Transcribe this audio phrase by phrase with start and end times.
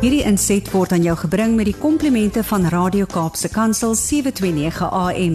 [0.00, 5.34] Hierdie inset word aan jou gebring met die komplimente van Radio Kaapse Kansel 729 AM.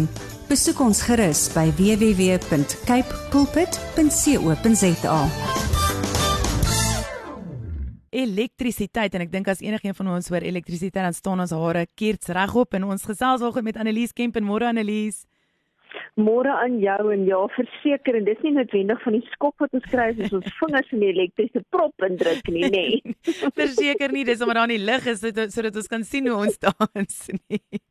[0.50, 5.20] Besoek ons gerus by www.cape pulpit.co.za.
[8.09, 12.34] Elektrisiteit en ek dink as enigiemand van ons hoor elektrisiteit dan staan ons hare keerts
[12.34, 15.27] regop en ons gesels vanoggend met Annelies Kemp en môre Annelies.
[16.16, 19.89] Môre aan jou en ja, verseker en dis nie noodwendig van die skop wat ons
[19.91, 22.86] kry as ons vingers in die elektriese prop indruk nie, nê.
[23.02, 23.18] Nee.
[23.62, 27.20] verseker nie, dis omdat daar nie lig is sodat ons kan sien hoe ons dans
[27.49, 27.84] nie.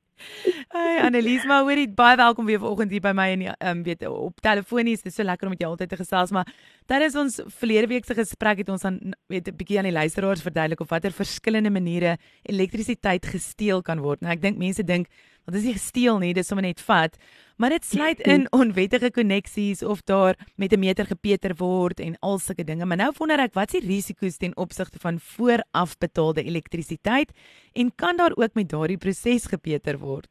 [0.74, 4.04] Hi Annelies, maar hoorie baie welkom weer vanoggend hier by my en ehm um, weet
[4.06, 5.02] op telefonies.
[5.02, 6.48] Dit is so lekker om met jou altyd te gesels, maar
[6.90, 8.98] tydens ons verlede week se gesprek het ons dan
[9.32, 14.20] weet 'n bietjie aan die luisteraars verduidelik of watter verskillende maniere elektrisiteit gesteel kan word.
[14.20, 15.08] Nou ek dink mense dink
[15.44, 17.18] want dit is nie gesteel nie, dit is sommer net vat,
[17.56, 22.38] maar dit sluit in onwettige koneksies of daar met 'n meter gepeter word en al
[22.38, 22.86] sulke dinge.
[22.86, 27.30] Maar nou wonder ek, wat is die risiko's ten opsigte van vooraf betaalde elektrisiteit
[27.72, 30.28] en kan daar ook met daardie proses gepeter word?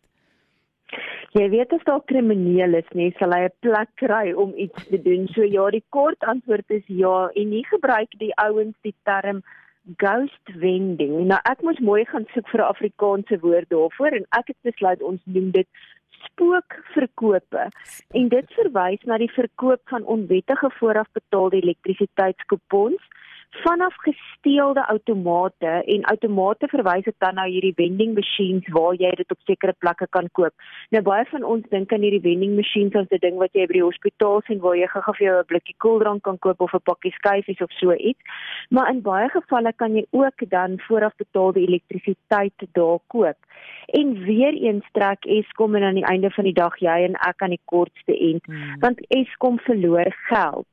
[1.33, 5.01] Jy weet as daar krimineel is, nee, sal hy 'n plek kry om iets te
[5.01, 5.27] doen.
[5.33, 9.41] So ja, die kort antwoord is ja en nie gebruik die ouens die term
[9.97, 11.25] ghost vending.
[11.27, 15.01] Nou ek moes mooi gaan soek vir 'n Afrikaanse woord daarvoor en ek het besluit
[15.01, 15.67] ons noem dit
[16.21, 17.67] spookverkope.
[18.11, 23.01] En dit verwys na die verkoop van onwettige voorafbetaalde elektrisiteitskupons
[23.61, 29.31] vanaf gesteelde outomate en outomate verwys dit dan na hierdie vending machines waar jy dit
[29.31, 30.53] op sekere plekke kan koop.
[30.89, 33.73] Nou baie van ons dink aan hierdie vending machines as 'n ding wat jy by
[33.73, 36.83] die hospitaal sien waar jy gou-gou vir jou 'n blikkie koeldrank kan koop of 'n
[36.83, 38.21] pakkie skyfies of so iets.
[38.69, 43.37] Maar in baie gevalle kan jy ook dan voorafbetaalde elektrisiteit daar koop.
[43.85, 47.41] En weer eens trek Eskom en aan die einde van die dag jy en ek
[47.41, 48.79] aan die kortste end, hmm.
[48.79, 50.67] want Eskom verloor geld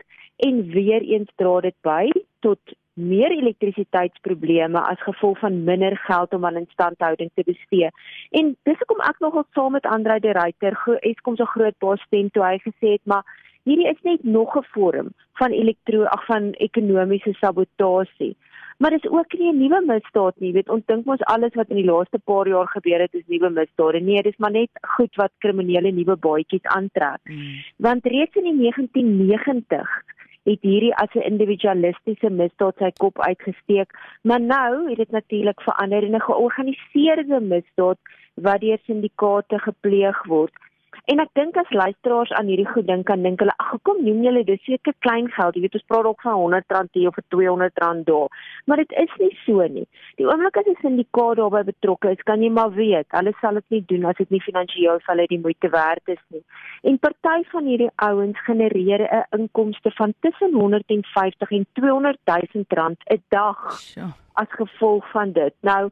[0.47, 2.11] en weer eens dra dit by
[2.41, 2.61] tot
[3.01, 7.89] meer elektrisiteitsprobleme as gevolg van minder geld om aan instandhouding te bestee.
[8.31, 12.31] En dis hoekom ek nogal saam met Andre de Ruyter, Eskom se groot baas stem
[12.31, 13.25] toe hy gesê het, maar
[13.69, 18.37] hierdie is net nog 'n vorm van elektro ag van ekonomiese sabotasie.
[18.81, 21.77] Maar dis ook nie 'n nuwe misdaad nie, weet ons dink mos alles wat in
[21.77, 24.01] die laaste paar jaar gebeur het is nuwe misdade.
[24.01, 27.21] Nee, dis maar net goed wat kriminele nuwe baadjies aantrek.
[27.23, 27.61] Hmm.
[27.77, 30.03] Want reeds in die 1990
[30.45, 33.91] het hierdie as 'n individualistiese misdaad sy kop uitgesteek,
[34.23, 37.99] maar nou het dit natuurlik verander in 'n georganiseerde misdaad
[38.35, 40.53] wat deur syndikaate gepleeg word.
[41.11, 44.21] En ek dink as luisteraars aan hierdie goed dink, kan dink hulle, ag, kom noem
[44.23, 45.57] julle dis seker klein geld.
[45.57, 48.45] Jy weet ons praat ook van R100 hier of R200 daar.
[48.71, 49.87] Maar dit is nie so nie.
[50.21, 53.65] Die oomblik as 'n syndikaat daarbey betrokke is, kan jy maar weet, hulle sal dit
[53.75, 56.45] nie doen as dit nie finansiëel vir hulle die moeite werd is nie.
[56.83, 62.99] En party van hierdie ouens genereer 'n inkomste van tussen 150 en 200 000 rand
[63.11, 63.59] 'n dag
[64.35, 65.55] as gevolg van dit.
[65.61, 65.91] Nou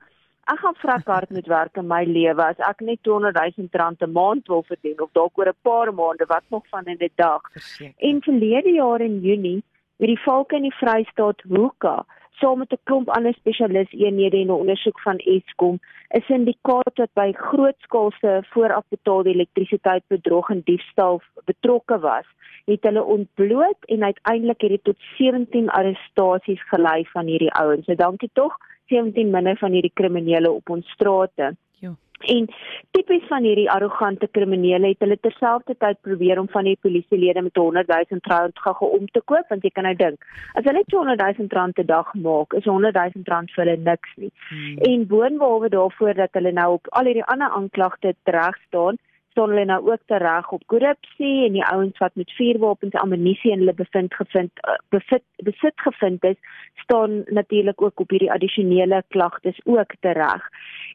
[0.53, 4.03] ek gaan vrek hard moet werk in my lewe as ek net 200 000 rand
[4.03, 7.11] 'n maand wil verdien of dalk oor 'n paar maande wat nog van in 'n
[7.17, 7.43] dag.
[7.53, 7.95] Verseker.
[8.09, 9.63] En verlede jaar in Junie
[9.99, 12.05] met die valke in die Vrystaat Hoeka
[12.41, 15.81] saam met 'n klomp ander spesialis eenhede en 'n ondersoek van Eskom,
[16.17, 22.27] 'n syndikaat wat by grootskaalse voorafbetaalde elektrisiteit bedrog en diefstal betrokke was,
[22.65, 27.85] het hulle ontbloot en uiteindelik het dit tot 17 arrestasies gelei van hierdie ouens.
[27.85, 28.57] So dankie tog
[28.89, 31.55] 17 minder van hierdie kriminele op ons strate.
[31.85, 31.93] Ja.
[32.35, 32.49] En
[32.91, 37.89] tipies van hierdie arrogante kriminele het hulle terselfdertyd probeer om van die polisielede met 100
[37.89, 40.27] 000 rand gou om te koop want jy kan nou dink
[40.59, 44.17] as hulle 200 000 rand te dag maak is 100 000 rand vir hulle niks
[44.17, 44.33] nie.
[44.49, 44.79] Hmm.
[44.91, 48.99] En boonbehalwe daarvoor dat hulle nou op al hierdie ander aanklagte reg staan
[49.39, 53.53] staan hulle nou ook tereg op korrupsie en die ouens wat met vuurwapens en ammunisie
[53.53, 56.37] in hulle bevind gevind uh, besit besit gevind is
[56.83, 60.43] staan natuurlik ook op hierdie addisionele klagtes ook tereg.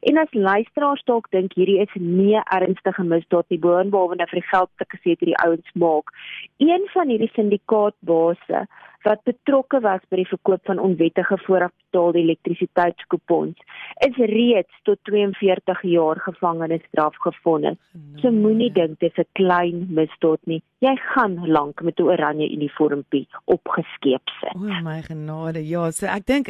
[0.00, 4.70] En as luisteraars dalk dink hierdie is nie ernstige misdaad nie boonbehalwe vir die geld
[4.76, 6.12] wat gesê het hierdie ouens maak.
[6.58, 8.66] Een van hierdie syndikaatbase
[9.04, 13.60] wat betrokke was by die verkoop van onwettige voorafbetaalde elektrisiteitskupons
[14.06, 17.78] is reeds tot 42 jaar gevangenisstraf gevonnis.
[18.22, 20.62] So moenie dink dit is 'n klein misdaad nie.
[20.80, 24.54] Jy gaan lank met 'n oranje uniformpie opgeskeep sit.
[24.54, 25.68] O my genade.
[25.68, 26.48] Ja, so ek dink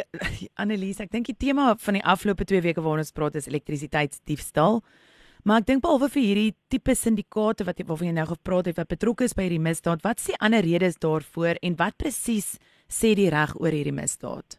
[0.55, 4.83] Annelies, ek dink die tema van die afgelope 2 weke waarna ons praat is elektrisiteitsdiefstal.
[5.45, 8.89] Maar ek dink behalwe vir hierdie tipe syndikaate wat waarvan jy nou gepraat het wat
[8.95, 12.55] betrokke is by hierdie misdaad, wat is die ander redes daarvoor en wat presies
[12.89, 14.57] sê die reg oor hierdie misdaad?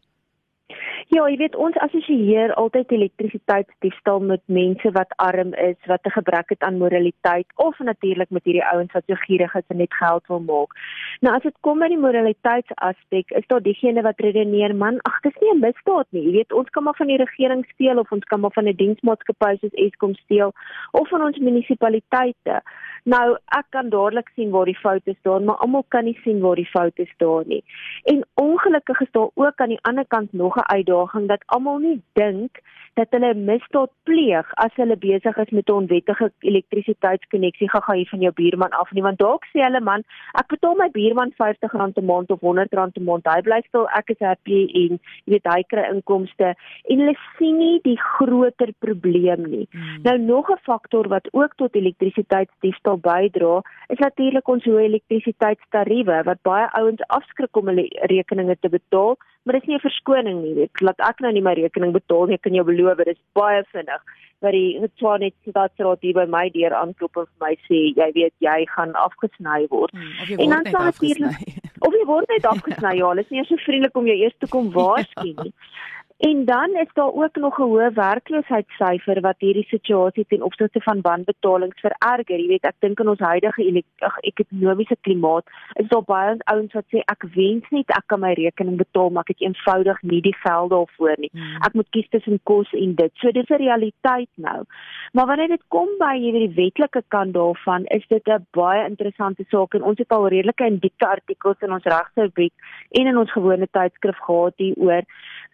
[1.14, 6.50] Ja, jy weet ons assosieer altyd elektrisiteitsdiefstal met mense wat arm is, wat 'n gebrek
[6.50, 10.28] het aan moraliteit of natuurlik met hierdie ouens wat so gierig is en net geld
[10.28, 10.74] wil maak.
[11.22, 15.38] Nou as dit kom by die moraliteitsaspek, is daar diegene wat redeneer, man, ag, dis
[15.42, 16.24] nie 'n misdaad nie.
[16.24, 18.76] Jy weet, ons kan maar van die regering steel of ons kan maar van 'n
[18.76, 20.54] diensmaatskappy soos Eskom steel
[20.92, 22.62] of van ons munisipaliteite.
[23.04, 26.56] Nou, ek kan dadelik sien waar die foute staan, maar almal kan nie sien waar
[26.56, 27.64] die foute staan nie.
[28.04, 30.95] En ongelukkig is daar ook aan die ander kant nog 'n uitdaging
[31.28, 32.62] dat almal nie dink
[32.96, 37.70] dat hulle misdaad pleeg as hulle besig is met 'n onwettige elektrisiteitskonneksie.
[37.70, 40.04] Gaga hier van jou buurman af nie want dalk sê hulle man
[40.42, 43.28] ek betaal my buurman R50 'n maand of R100 'n maand.
[43.28, 46.56] Hy bly stil ek is happy en jy weet hy kry inkomste.
[46.90, 49.68] En hulle sien nie die groter probleem nie.
[49.72, 50.02] Hmm.
[50.04, 56.42] nou nog 'n faktor wat ook tot elektrisiteitsdiefstal bydra is natuurlik ons hoë elektrisiteitstariewe wat
[56.44, 60.82] baie ouens afskrik om hulle rekeninge te betaal maar dis nie 'n verskoning nie weet
[60.82, 63.64] laat ek nou nie my rekening betaal nie ek kan jou beloof dit is baie
[63.74, 64.02] vinnig
[64.42, 68.34] wat die Tshwane Staatsraad hier by my deur aanklop en vir my sê jy weet
[68.40, 69.92] jy gaan afgesny word.
[69.92, 71.38] Hmm, en dan sal natuurlik
[71.82, 74.48] of jy word net afgesny ja hulle is nie so vriendelik om jou eers te
[74.48, 75.54] kom waarsku nie
[76.18, 81.02] En dan is daar ook nog 'n hoë werkloosheidssyfer wat hierdie situasie ten opsigte van
[81.02, 82.40] wanbetalings vererger.
[82.40, 83.84] Jy weet, ek dink in ons huidige
[84.22, 88.78] ekonomiese klimaat is daar baie ouens wat sê ek wens net ek kan my rekening
[88.78, 91.30] betaal, maar ek het eenvoudig nie die geld daarvoor nie.
[91.34, 91.62] Hmm.
[91.66, 93.12] Ek moet kies tussen kos en dit.
[93.14, 94.64] So dis 'n realiteit nou.
[95.12, 99.74] Maar wanneer dit kom by hierdie wetlike kant daarvan, is dit 'n baie interessante saak
[99.74, 102.54] en ons het al redelike en diepte artikels in ons regsrubriek
[102.92, 105.04] en in ons gewone tydskrif gehad hieroor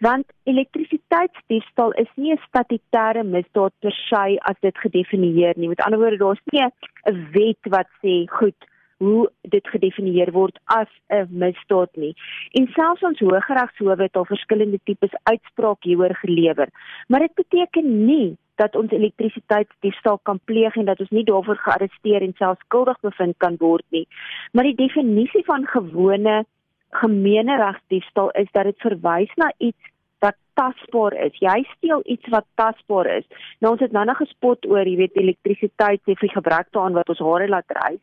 [0.02, 5.68] want elektrisiteitsdiefstal is nie 'n statutêre misdaad per se as dit gedefinieer nie.
[5.68, 8.60] Met ander woorde, daar's nie 'n wet wat sê goed
[8.98, 12.14] hoe dit gedefinieer word as 'n misdaad nie.
[12.52, 16.70] En selfs ons Hooggeregshowe het al verskillende tipes uitsprake hieroor gelewer.
[17.08, 22.22] Maar dit beteken nie dat ons elektrisiteitsdiefstal kan pleeg en dat ons nie daarvoor gearresteer
[22.22, 24.08] en selfs skuldig bevind kan word nie.
[24.52, 26.46] Maar die definisie van gewone
[26.90, 29.91] gemeeneregsdiefstal is dat dit verwys na iets
[30.22, 31.36] wat tasbaar is.
[31.42, 33.26] Jy steel iets wat tasbaar is.
[33.60, 37.10] Nou ons het nou nog gespot oor, jy weet, elektrisiteit sê vir gebrek daaraan wat
[37.14, 38.02] ons hare laat rys.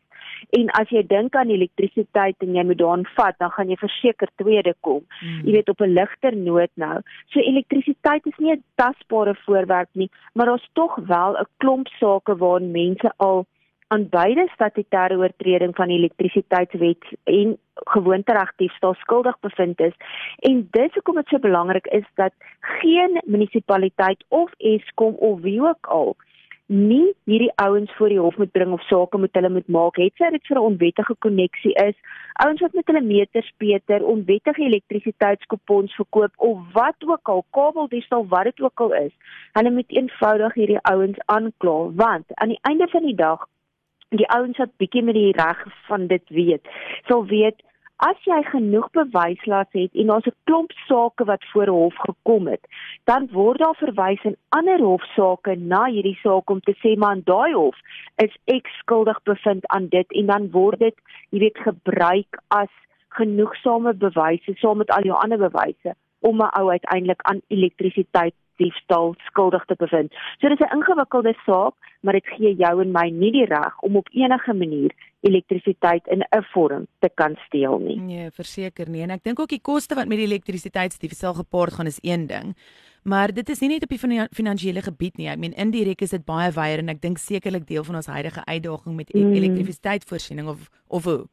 [0.55, 4.31] En as jy dink aan elektrisiteit en jy moet daaraan vat, dan gaan jy verseker
[4.41, 5.01] tweede kom.
[5.19, 5.43] Hmm.
[5.45, 6.97] Jy weet op 'n ligter noot nou.
[7.31, 12.35] So elektrisiteit is nie 'n tasbare voorwerp nie, maar daar's tog wel 'n klomp sake
[12.37, 13.45] waarin mense al
[13.89, 19.95] aan beide statutêre oortreding van die elektrisiteitswet en gewoonteregdiefstal skuldig bevind is.
[20.45, 25.87] En dit hoekom dit so belangrik is dat geen munisipaliteit of Eskom of wie ook
[25.87, 26.15] al
[26.69, 30.13] nie hierdie ouens voor die hof moet bring of sake met hulle moet maak het
[30.21, 31.95] sy dit vir 'n onwettige koneksie is
[32.45, 38.43] ouens wat met hulle meters beter onwettige elektrisiteitskupons verkoop of wat ook al kabeldiefstal wat
[38.43, 39.13] dit ook al is
[39.57, 43.47] hulle moet eenvoudig hierdie ouens aankla want aan die einde van die dag
[44.17, 46.67] die ouens wat bietjie met die reg van dit weet,
[47.07, 47.61] sal weet
[48.07, 52.63] as jy genoeg bewyslas het en daar's 'n klomp sake wat voor hof gekom het,
[53.03, 57.23] dan word daar verwys in ander hofsaake na hierdie saak om te sê maar in
[57.25, 57.75] daai hof
[58.15, 60.11] is ek skuldig bevind aan dit.
[60.11, 60.95] En dan word dit,
[61.29, 62.71] jy weet, gebruik as
[63.09, 69.15] genoegsame bewyse saam met al jou ander bewyse om 'n ou uiteindelik aan elektrisiteit diefstal
[69.29, 70.13] skuldig te bevind.
[70.39, 73.95] So dis 'n ingewikkelde saak, maar dit gee jou en my nie die reg om
[73.95, 74.91] op enige manier
[75.21, 77.99] elektrisiteit in 'n vorm te kan steel nie.
[77.99, 79.01] Nee, verseker nie.
[79.01, 82.55] En ek dink ook die koste wat met die elektrisiteitsdiefstal gepaard gaan is een ding.
[83.03, 85.27] Maar dit is nie net op die finansiële gebied nie.
[85.27, 88.45] Ek meen indirek is dit baie wyer en ek dink sekerlik deel van ons huidige
[88.45, 89.33] uitdaging met e- mm.
[89.33, 91.27] elektrisiteitsvoorsiening of of hoe.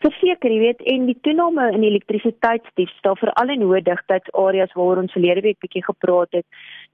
[0.00, 5.42] Verseker, jy weet, en die toename in elektrisiteitsdiefstal veral in hoë digtheidsareas waaroor ons verlede
[5.44, 6.46] week bietjie gepraat het,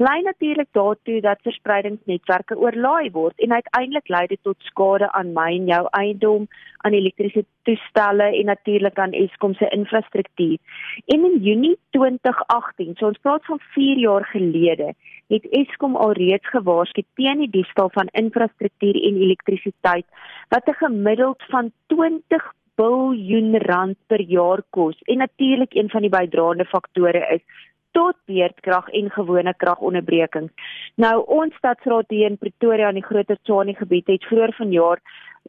[0.02, 5.46] lei natuurlik daartoe dat verspreidingsnetwerke oorlaai word en uiteindelik lei dit tot skade aan my
[5.52, 6.50] en jou eiendom,
[6.82, 10.58] aan elektrisiteitstoestelle en natuurlik aan Eskom se infrastruktuur.
[11.06, 14.92] En in Junie 2018, so ons praat van 4 jaar gelede,
[15.30, 20.06] het Eskom alreeds gewaarsku teen die diefstal van infrastruktuur en elektrisiteit
[20.50, 26.12] wat 'n gemiddeld van 20 biljoen rand per jaar kos en natuurlik een van die
[26.12, 27.44] bydraende faktore is
[27.96, 30.52] tot beerdkrag en gewone kragonderbrekings.
[31.00, 35.00] Nou ons stadsraad hier in Pretoria in die Groter Tshwane gebied het vroeër vanjaar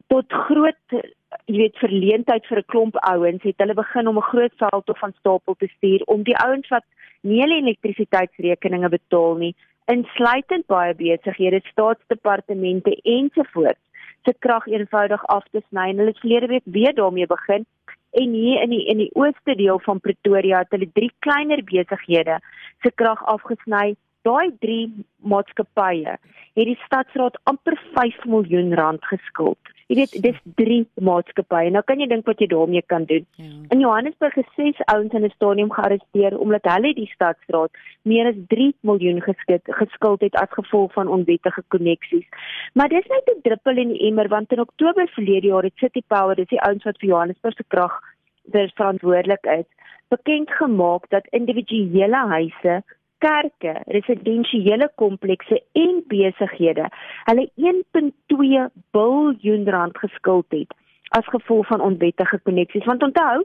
[0.06, 0.96] tot groot
[1.44, 5.12] jy weet verleentheid vir 'n klomp ouens het hulle begin om 'n groot veldtog van
[5.18, 6.84] stapel te stuur om die ouens wat
[7.22, 9.54] nie hulle elektrisiteitsrekeninge betaal nie
[9.86, 13.87] insluitend baie besighede, staatsdepartemente ensovoorts
[14.24, 17.66] se krag eenvoudig af te sny en hulle het verlede week weer daarmee begin
[18.10, 22.40] en hier in die in die ooste deel van Pretoria het hulle drie kleiner besighede
[22.82, 23.94] se krag afgesny.
[24.28, 24.84] Daai drie
[25.32, 26.18] maatskappye
[26.58, 29.74] het die stadsraad amper 5 miljoen rand geskuld.
[29.88, 31.70] Jy weet, dis drie maatskappye.
[31.72, 33.24] Nou kan jy dink wat jy daarmee kan doen.
[33.40, 33.46] Ja.
[33.72, 37.70] In Johannesburg is ses ouens in 'n stadium gearresteer omdat hulle die stadsraad
[38.02, 42.28] meer as 3 miljoen geskuld geskuld het as gevolg van onwettige koneksies.
[42.74, 46.02] Maar dis net 'n druppel in die emmer want in Oktober verlede jaar het City
[46.06, 48.00] Power, dis die ouens wat vir Johannesburg se krag
[48.50, 49.68] verantwoordelik is,
[50.08, 52.82] bekend gemaak dat individuele huise
[53.18, 56.88] kerke, residensiële komplekse en besighede
[57.30, 58.12] hulle 1.2
[58.92, 60.74] miljard rand geskuld het
[61.08, 62.84] as gevolg van onwettige koneksies.
[62.84, 63.44] Want onthou,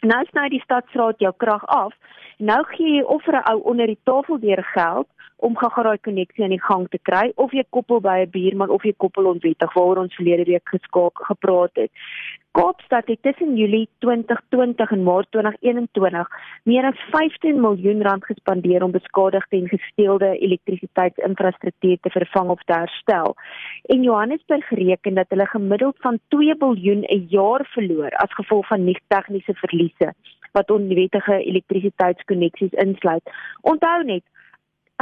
[0.00, 1.92] nou sny die stadsraad jou krag af.
[2.38, 6.44] Nou gee jy of vir 'n ou onder die tafel deur geld om gou-gou koneksie
[6.44, 9.74] aan die gang te kry of jy koppel by 'n buurman of jy koppel onwettig
[9.74, 11.90] waaroor ons verlede week geskaak gepraat het.
[12.54, 16.28] Kaapstad het tussen Julie 2020 en Maart 2021
[16.62, 22.72] meer as 15 miljoen rand gespandeer om beskadigde en gesteelde elektrisiteitsinfrastruktuur te vervang of te
[22.72, 23.34] herstel.
[23.82, 28.84] En Johannesburg reken dat hulle gemiddeld van 2 biljoen 'n jaar verloor as gevolg van
[28.84, 30.14] nie tegniese verliese
[30.54, 33.34] wat onwettige elektrisiteitskoneksies insluit.
[33.62, 34.24] Onthou net,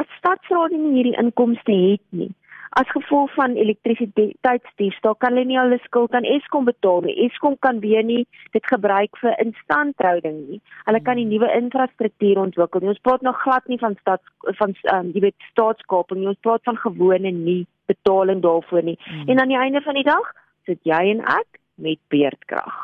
[0.00, 2.32] as stadsraad nie hierdie inkomste het nie
[2.72, 7.16] as gevolg van elektrisiteitsdiefstal kan hulle nie hulle skuld aan Eskom betaal nie.
[7.26, 8.22] Eskom kan weer nie
[8.56, 10.60] dit gebruik vir instandhouding nie.
[10.86, 12.92] Hulle kan nie nuwe infrastruktuur ontwikkel nie.
[12.94, 14.24] Ons praat nog glad nie van stad
[14.60, 16.30] van um, jy weet staatskaping nie.
[16.32, 17.60] Ons praat van gewone nie
[17.92, 18.98] betaling daarvoor nie.
[19.04, 19.28] Hmm.
[19.28, 20.32] En aan die einde van die dag
[20.68, 22.78] sit jy en ek met beerdkrag.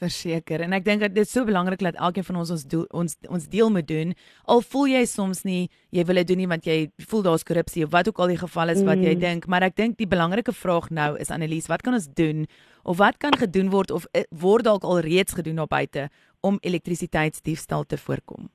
[0.00, 3.16] Verseker en ek dink dit is so belangrik dat elkeen van ons ons doel, ons
[3.28, 4.14] ons deel moet doen.
[4.48, 6.78] Al voel jy soms nie jy wil dit doen nie want jy
[7.10, 9.08] voel daar's korrupsie of wat ook al die geval is wat mm.
[9.10, 12.46] jy dink, maar ek dink die belangrike vraag nou is Annelies, wat kan ons doen
[12.82, 16.08] of wat kan gedoen word of eh, word dalk al reeds gedoen op buite
[16.40, 18.48] om elektrisiteitsdiefstal te voorkom?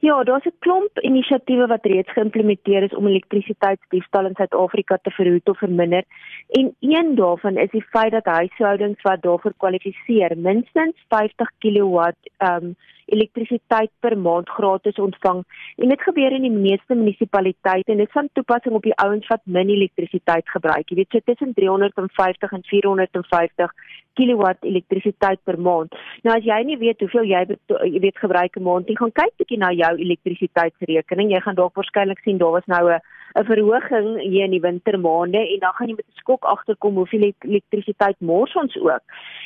[0.00, 5.48] Ja, daar's 'n klomp inisiatiewe wat reeds geïmplementeer is om elektrisiteitsdiefstal in Suid-Afrika te verhoed
[5.48, 6.04] of verminder.
[6.48, 12.76] En een daarvan is die feit dat huishoudings wat daarvoor kwalifiseer, minstens 50 kW um
[13.08, 15.44] elektrisiteit per maand gratis ontvang.
[15.76, 19.40] En dit gebeur in die meeste munisipaliteite en dit van toepassing op die ouens wat
[19.44, 20.88] min elektrisiteit gebruik.
[20.88, 23.72] Jy weet, so tussen 350 en 450
[24.18, 25.94] kW elektrisiteit per maand.
[26.26, 27.44] Nou as jy nie weet hoeveel jy
[27.94, 31.32] jy weet gebruik 'n maand nie, gaan kyk bietjie na jou elektrisiteitsrekening.
[31.32, 33.00] Jy gaan dalk waarskynlik sien daar was nou 'n
[33.38, 37.32] 'n verhoging hier in die wintermaande en dan gaan jy met 'n skok agterkom hoeveel
[37.38, 39.02] elektrisiteit mors ons ook.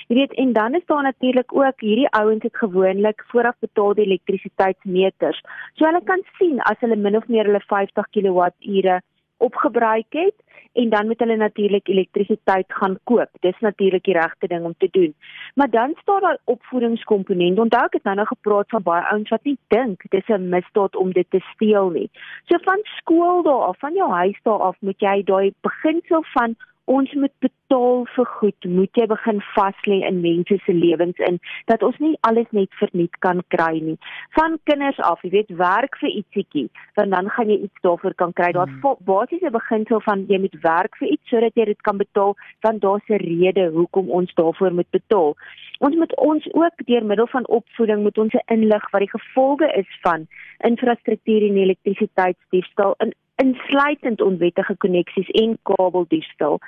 [0.09, 5.41] Jy weet, en dan is daar natuurlik ook hierdie ouens het gewoonlik vooraf betaalde elektrisiteitsmeters.
[5.75, 9.01] So hulle kan sien as hulle min of meer hulle 50 kWh
[9.43, 10.39] opgebruik het
[10.73, 13.29] en dan moet hulle natuurlik elektrisiteit gaan koop.
[13.41, 15.15] Dis natuurlik die regte ding om te doen.
[15.55, 17.59] Maar dan staan daar opvoedingskomponent.
[17.59, 20.97] Onthou ek het nou nog gepraat van baie ouens wat nie dink dis 'n misdaad
[20.97, 22.11] om dit te steel nie.
[22.45, 26.57] So van skool daar af, van jou huis daar af, moet jy daai beginsel van
[26.85, 31.39] ons moet betaal vir goed, moet jy begin vas lê in mense se lewens in
[31.71, 33.97] dat ons nie alles net verniet kan kry nie.
[34.39, 36.67] Van kinders af, jy weet, werk vir ietsiekie,
[36.99, 38.51] want dan gaan jy iets daarvoor kan kry.
[38.57, 38.99] Daar's hmm.
[39.07, 42.37] basiese beginsel van jy moet werk vir iets sodat jy dit kan betaal,
[42.67, 45.37] want daar's 'n rede hoekom ons daarvoor moet betaal.
[45.79, 49.99] Ons moet ons ook deur middel van opvoeding moet ons inlig wat die gevolge is
[50.03, 50.27] van
[50.59, 56.59] infrastruktuur en elektrisiteitsdiefstal in insluitend onwettige koneksies en kabeldiefstal.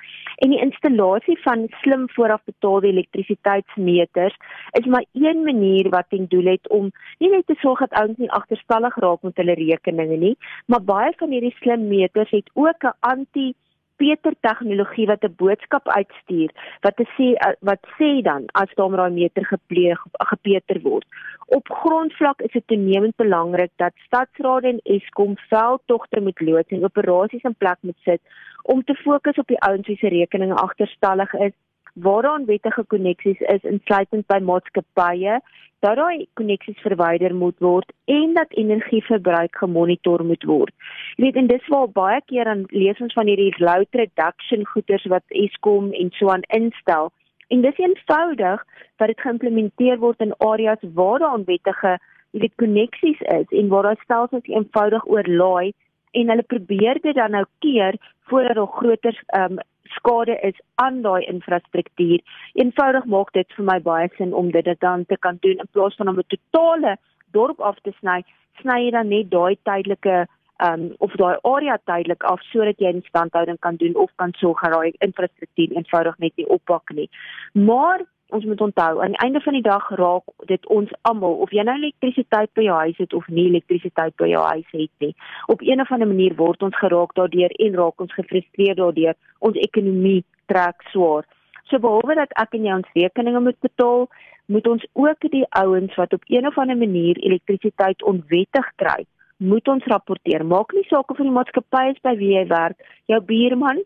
[0.43, 4.37] En die installasie van slim voorafbetaalde elektrisiteitsmeters
[4.81, 8.19] is maar een manier wat ten doel het om nie net te sorg dat ouens
[8.19, 12.83] nie agterstallig raak met hulle rekeninge nie, maar baie van hierdie slim meters het ook
[12.85, 13.54] 'n anti
[13.97, 19.11] Peter tegnologie wat 'n boodskap uitstuur wat sê eh, wat sê dan as met daai
[19.11, 21.07] meter gepleeg gepeter word.
[21.47, 27.43] Op grondvlak is dit toenemend belangrik dat stadsrade en Eskom veldtogte moet loods en operasies
[27.43, 28.21] in plek moet sit
[28.63, 31.53] om te fokus op die ouens wie se rekeninge agterstallig is
[31.95, 35.41] waar daar onwettige koneksies is insluitend by maatskappye
[35.85, 40.73] dat daai koneksies verwyder moet word en dat energieverbruik gemonitor moet word.
[41.17, 45.05] Jy weet en dis waar baie keer dan lees ons van hierdie load reduction goeders
[45.13, 47.13] wat Eskom en so aan instel.
[47.53, 48.65] En dis eenvoudig
[48.97, 51.99] dat dit geïmplementeer word in areas waar daar onwettige
[52.35, 55.73] jy weet koneksies is en waar daar stelsels eenvoudig oorlaai
[56.19, 57.99] en hulle probeer dit dan nou keer
[58.31, 59.61] voordat daar groter um,
[59.97, 62.21] skade is aan daai infrastruktuur.
[62.55, 65.97] Eenvoudig maak dit vir my baie sin om dit dan te kan doen in plaas
[65.97, 66.97] van om 'n totale
[67.33, 68.23] dorp af te sny,
[68.63, 70.27] sny jy dan net daai tydelike
[70.63, 74.73] um of daai area tydelik af sodat jy instandhouding kan doen of kan sorg dat
[74.73, 77.09] daai infrastruktuur eenvoudig net nie oppak nie.
[77.53, 81.53] Maar ons moet onthou aan die einde van die dag raak dit ons almal of
[81.55, 85.14] jy nou elektrisiteit by jou huis het of nie elektrisiteit by jou huis het nie.
[85.55, 89.14] Op een of ander manier word ons geraak daardeur en raak ons gefrustreerd daardeur.
[89.38, 91.25] Ons ekonomie trek swaar.
[91.71, 94.09] So behalwe dat ek en jy ons rekeninge moet betaal,
[94.53, 99.07] moet ons ook die ouens wat op een of ander manier elektrisiteit onwettig kry,
[99.38, 100.45] moet ons rapporteer.
[100.45, 103.81] Maak nie saak of die maatskappy is by wie jy werk, jou buurman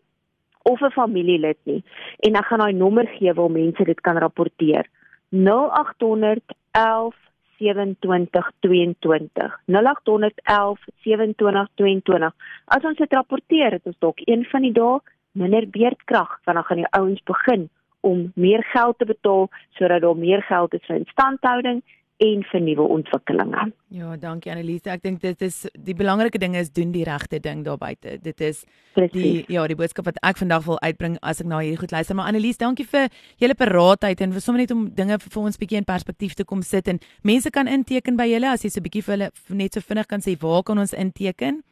[0.71, 1.83] of 'n familielid nie.
[2.19, 4.85] En ek gaan daai nommer gee waar mense dit kan rapporteer.
[5.29, 7.15] 0800 11
[7.57, 12.33] 2722 0811 2722
[12.65, 14.99] As ons dit rapporteer, het ons dalk een van die dae
[15.31, 20.17] minder beerdkrag, want dan gaan die ouens begin om meer geld te betaal sodat daar
[20.17, 21.83] meer geld is vir instandhouding
[22.19, 23.61] en vir nuwe ontwikkelinge.
[23.95, 24.91] Ja, dankie Annelise.
[24.91, 28.17] Ek dink dit is die belangrike ding is doen die regte ding daar buite.
[28.23, 28.65] Dit is
[28.97, 29.13] Precies.
[29.15, 32.17] die ja, die boodskap wat ek vandag wil uitbring as ek na hierdie goed luister.
[32.19, 33.07] Maar Annelise, dankie vir
[33.39, 36.61] julle paraatheid en vir sommer net om dinge vir ons bietjie in perspektief te kom
[36.61, 39.31] sit en mense kan inteken by julle as jy so bietjie vir hulle
[39.63, 41.63] net so vinnig kan sê waar kan ons inteken?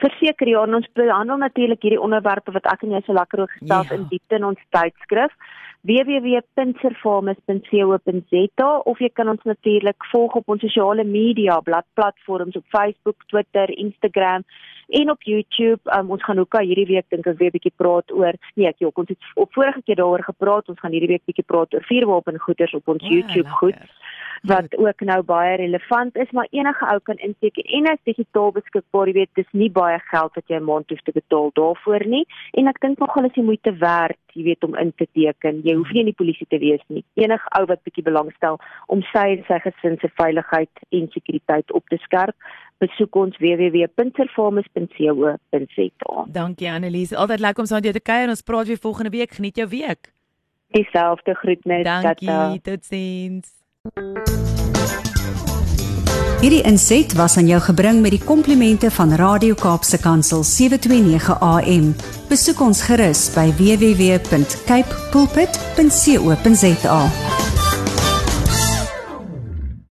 [0.00, 3.84] Verseker ja, ons behandel natuurlik hierdie onderwerpe wat ek en jy so lekker oor gestel
[3.84, 3.98] ja.
[3.98, 5.36] in diepte in ons tydskrif
[5.88, 13.72] www.pinserfarmers.co.za of jy kan ons natuurlik volg op ons sosiale media bladplatforms op Facebook, Twitter,
[13.78, 14.44] Instagram
[15.00, 15.80] en op YouTube.
[15.96, 18.78] Um, ons gaan ook hierdie week dink ek weer 'n bietjie praat oor nee, ek
[18.78, 20.68] jok ons het op vorige keer daaroor gepraat.
[20.68, 23.76] Ons gaan hierdie week bietjie praat oor vuurwapen goeders op ons ja, YouTube goed.
[24.42, 29.06] Wat ook nou baie relevant is, maar enige ou kan inteken en is digitaal beskikbaar,
[29.06, 32.26] jy weet, dis nie baie geld wat jy 'n maand hoef te betaal daarvoor nie
[32.52, 35.60] en ek dink nogal is jy moeite werd, jy weet om in te teken.
[35.64, 37.04] Jy hoef nie in die polisie te wees nie.
[37.14, 41.88] Enige ou wat bietjie belangstel om sy en sy gesin se veiligheid en sekuriteit op
[41.88, 42.36] te skerp,
[42.78, 46.24] besoek ons www.performance.co.za.
[46.32, 48.28] Dankie Annelies, altyd lekker om saam met jou te kuier.
[48.28, 49.30] Ons praat weer volgende week.
[49.30, 50.12] Geniet jou week.
[50.70, 51.84] Dieselfde groetnis.
[51.84, 52.60] Dankie.
[52.62, 53.59] Totsiens.
[56.40, 61.94] Hierdie inset was aan jou gebring met die komplimente van Radio Kaapse Kansel 729 AM.
[62.28, 67.00] Besoek ons gerus by www.cape pulpit.co.za.